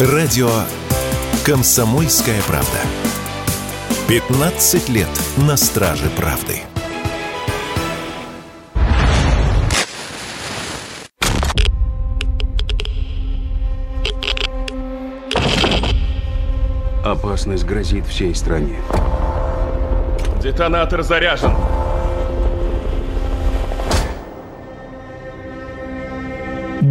Радио 0.00 0.50
«Комсомольская 1.46 2.42
правда». 2.48 2.78
15 4.08 4.88
лет 4.88 5.06
на 5.36 5.56
страже 5.56 6.10
правды. 6.16 6.62
Опасность 17.04 17.64
грозит 17.64 18.04
всей 18.06 18.34
стране. 18.34 18.80
Детонатор 20.42 21.04
заряжен. 21.04 21.54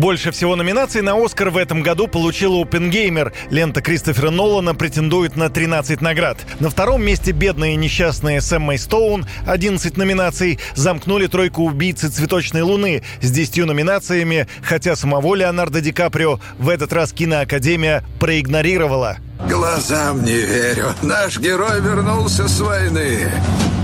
Больше 0.03 0.31
всего 0.31 0.57
номинаций 0.57 1.01
на 1.01 1.15
«Оскар» 1.15 1.49
в 1.49 1.55
этом 1.55 1.81
году 1.81 2.07
получила 2.07 2.61
«Опенгеймер». 2.61 3.31
Лента 3.49 3.81
Кристофера 3.81 4.31
Нолана 4.31 4.75
претендует 4.75 5.37
на 5.37 5.49
13 5.49 6.01
наград. 6.01 6.39
На 6.59 6.69
втором 6.69 7.05
месте 7.05 7.31
«Бедные 7.31 7.75
и 7.75 7.77
несчастные» 7.77 8.41
с 8.41 8.51
Эммой 8.51 8.77
Стоун, 8.77 9.25
11 9.47 9.95
номинаций. 9.95 10.59
Замкнули 10.75 11.27
тройку 11.27 11.63
«Убийцы 11.63 12.09
цветочной 12.09 12.63
луны» 12.63 13.01
с 13.21 13.31
10 13.31 13.65
номинациями, 13.65 14.49
хотя 14.61 14.97
самого 14.97 15.35
Леонардо 15.35 15.79
Ди 15.79 15.93
Каприо 15.93 16.41
в 16.59 16.67
этот 16.67 16.91
раз 16.91 17.13
киноакадемия 17.13 18.03
проигнорировала. 18.19 19.19
Глазам 19.49 20.25
не 20.25 20.35
верю. 20.35 20.87
Наш 21.01 21.39
герой 21.39 21.79
вернулся 21.79 22.49
с 22.49 22.59
войны. 22.59 23.31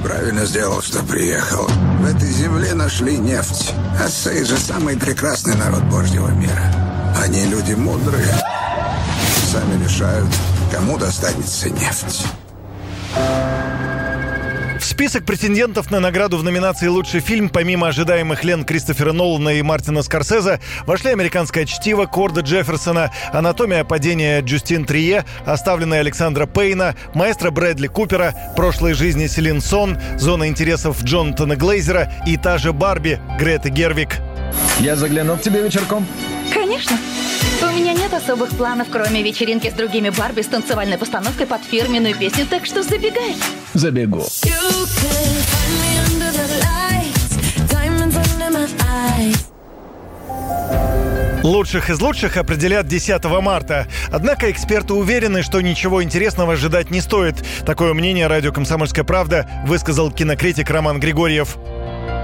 Правильно 0.04 0.46
сделал, 0.46 0.82
что 0.82 1.04
приехал. 1.04 1.68
В 1.68 2.06
этой 2.06 2.30
земле 2.32 2.74
нашли 2.74 3.18
нефть. 3.18 3.74
Ассей 4.04 4.44
же 4.46 4.58
самый 4.58 4.98
прекрасный 4.98 5.56
народ 5.56 5.84
Божьего 5.84 6.30
мира. 6.30 6.74
Они 7.22 7.46
люди 7.46 7.74
мудрые. 7.74 8.34
Сами 9.52 9.84
решают, 9.84 10.30
кому 10.72 10.98
достанется 10.98 11.70
нефть. 11.70 12.26
Список 15.00 15.24
претендентов 15.24 15.92
на 15.92 16.02
награду 16.02 16.38
в 16.38 16.44
номинации 16.44 16.88
«Лучший 16.88 17.22
фильм» 17.22 17.48
помимо 17.48 17.88
ожидаемых 17.88 18.44
Лен 18.44 18.66
Кристофера 18.66 19.14
Нолана 19.14 19.48
и 19.48 19.62
Мартина 19.62 20.02
Скорсезе 20.02 20.60
вошли 20.86 21.12
«Американское 21.12 21.66
чтиво» 21.66 22.06
Корда 22.06 22.42
Джефферсона, 22.42 23.10
«Анатомия 23.32 23.86
падения» 23.86 24.42
Джустин 24.42 24.84
Трие, 24.84 25.24
«Оставленная» 25.46 26.02
Александра 26.02 26.48
Пейна, 26.48 26.96
«Маэстро» 27.14 27.50
Брэдли 27.50 27.88
Купера, 27.88 28.36
«Прошлой 28.58 28.92
жизни» 28.92 29.28
Селин 29.28 29.62
Сон, 29.62 29.98
«Зона 30.18 30.50
интересов» 30.50 31.02
Джонатана 31.02 31.56
Глейзера 31.56 32.12
и 32.28 32.36
та 32.36 32.58
же 32.58 32.74
Барби 32.74 33.22
Греты 33.40 33.70
Гервик. 33.70 34.18
Я 34.80 34.98
заглянул 34.98 35.38
к 35.38 35.42
тебе 35.42 35.62
вечерком. 35.62 36.06
Конечно. 36.54 36.98
У 37.62 37.74
меня 37.74 37.94
нет 37.94 38.14
особых 38.14 38.50
планов, 38.50 38.90
кроме 38.92 39.24
вечеринки 39.24 39.70
с 39.70 39.74
другими 39.74 40.10
Барби 40.10 40.42
с 40.42 40.48
танцевальной 40.48 40.98
постановкой 40.98 41.46
под 41.48 41.64
фирменную 41.64 42.16
песню, 42.16 42.46
так 42.50 42.66
что 42.66 42.84
забегай. 42.84 43.38
Забегу. 43.74 44.26
Лучших 51.44 51.90
из 51.90 52.02
лучших 52.02 52.38
определят 52.38 52.88
10 52.88 53.24
марта. 53.42 53.88
Однако 54.12 54.52
эксперты 54.52 54.94
уверены, 54.94 55.42
что 55.42 55.62
ничего 55.62 56.04
интересного 56.04 56.54
ожидать 56.54 56.92
не 56.92 57.00
стоит. 57.00 57.44
Такое 57.66 57.94
мнение 57.94 58.28
радио 58.28 58.52
«Комсомольская 58.52 59.06
правда» 59.06 59.50
высказал 59.66 60.12
кинокритик 60.12 60.70
Роман 60.70 61.00
Григорьев. 61.00 61.58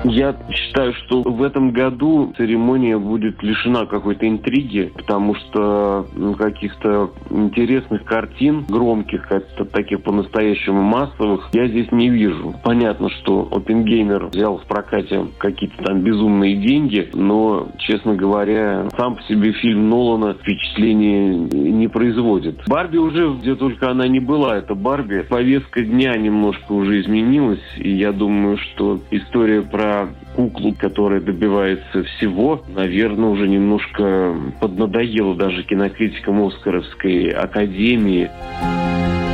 Я 0.07 0.35
считаю, 0.51 0.93
что 0.93 1.23
в 1.23 1.41
этом 1.41 1.71
году 1.71 2.33
церемония 2.37 2.97
будет 2.97 3.41
лишена 3.41 3.85
какой-то 3.85 4.27
интриги, 4.27 4.91
потому 4.95 5.35
что 5.35 6.05
каких-то 6.37 7.11
интересных 7.31 8.03
картин, 8.05 8.65
громких, 8.69 9.27
таких 9.73 10.03
по-настоящему 10.03 10.81
массовых, 10.81 11.49
я 11.53 11.67
здесь 11.67 11.91
не 11.91 12.09
вижу. 12.09 12.53
Понятно, 12.63 13.09
что 13.09 13.47
Опенгеймер 13.51 14.27
взял 14.27 14.59
в 14.59 14.65
прокате 14.65 15.25
какие-то 15.39 15.83
там 15.83 16.01
безумные 16.01 16.55
деньги, 16.55 17.09
но, 17.13 17.67
честно 17.79 18.15
говоря, 18.15 18.87
сам 18.97 19.15
по 19.15 19.23
себе 19.23 19.53
фильм 19.53 19.89
Нолана 19.89 20.33
впечатление 20.33 21.35
не 21.35 21.87
производит. 21.87 22.61
Барби 22.67 22.97
уже, 22.97 23.33
где 23.33 23.55
только 23.55 23.89
она 23.89 24.07
не 24.07 24.19
была, 24.19 24.57
это 24.57 24.75
Барби. 24.75 25.25
Повестка 25.27 25.81
дня 25.81 26.15
немножко 26.15 26.73
уже 26.73 27.01
изменилась, 27.01 27.63
и 27.77 27.89
я 27.89 28.11
думаю, 28.11 28.57
что 28.57 28.99
история 29.09 29.63
про 29.63 29.94
куклу, 30.35 30.73
которая 30.73 31.21
добивается 31.21 32.03
всего, 32.03 32.63
наверное, 32.67 33.29
уже 33.29 33.47
немножко 33.47 34.35
поднадоело 34.59 35.35
даже 35.35 35.63
кинокритикам 35.63 36.41
Оскаровской 36.45 37.29
академии. 37.29 38.29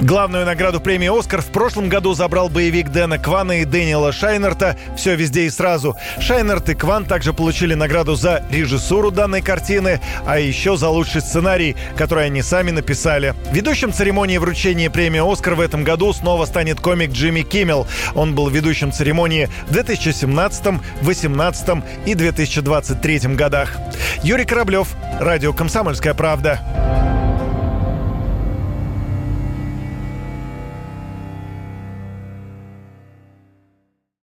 Главную 0.02 0.48
награду 0.48 0.82
премии 0.82 1.16
«Оскар» 1.16 1.44
в 1.44 1.52
прошлом 1.52 1.88
году 1.88 2.16
забрал 2.16 2.50
боевик 2.50 2.90
Дэна 2.90 3.20
Квана 3.20 3.62
и 3.62 3.66
Дэниела 3.66 4.12
Шайнерта 4.12 4.76
«Все 4.98 5.16
везде 5.16 5.44
и 5.44 5.50
сразу». 5.52 5.96
Шайнерт 6.20 6.70
и 6.70 6.74
Кван 6.74 7.06
также 7.06 7.34
получили 7.34 7.76
награду 7.76 8.16
за 8.16 8.44
режиссуру 8.50 9.12
данной 9.12 9.44
картины, 9.44 10.02
а 10.26 10.40
еще 10.40 10.76
за 10.76 10.90
лучший 10.90 11.22
сценарий, 11.22 11.76
который 11.96 12.26
они 12.26 12.42
сами 12.42 12.72
написали. 12.72 13.36
Ведущим 13.52 13.94
церемонии 13.94 14.40
вручения 14.40 14.90
премии 14.90 15.32
«Оскар» 15.32 15.54
в 15.54 15.62
этом 15.62 15.84
году 15.84 16.14
снова 16.14 16.48
станет 16.48 16.80
комик 16.80 17.12
Джимми 17.12 17.44
Киммел. 17.44 17.86
Он 18.16 18.34
был 18.34 18.50
ведущим 18.50 18.92
церемонии 18.92 19.50
в 19.68 19.72
2017, 19.72 20.64
2018 21.02 21.84
и 22.08 22.16
2023 22.16 23.20
годах. 23.36 23.78
Юрий 24.24 24.46
Кораблев, 24.46 24.96
Радио 25.20 25.54
«Комсомольская 25.54 26.16
правда». 26.16 26.60